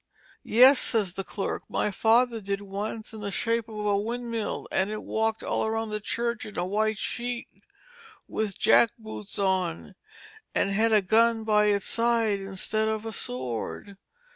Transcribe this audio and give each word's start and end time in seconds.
Yes, 0.41 0.79
says 0.79 1.13
the 1.13 1.23
clerk, 1.23 1.61
my 1.69 1.91
father 1.91 2.41
did 2.41 2.59
once 2.59 3.13
in 3.13 3.19
the 3.21 3.29
shape 3.29 3.69
of 3.69 3.85
a 3.85 3.95
windmill, 3.95 4.67
and 4.71 4.89
it 4.89 5.03
walked 5.03 5.43
all 5.43 5.69
round 5.69 5.91
the 5.91 5.99
church 5.99 6.43
in 6.43 6.57
a 6.57 6.65
white 6.65 6.97
sheet, 6.97 7.47
with 8.27 8.57
jack 8.57 8.89
boots 8.97 9.37
on, 9.37 9.93
and 10.55 10.71
had 10.73 10.91
a 10.91 11.03
gun 11.03 11.43
by 11.43 11.65
its 11.65 11.85
side 11.85 12.39
instead 12.39 12.87
of 12.87 13.05
a 13.05 13.11
sword. 13.11 13.95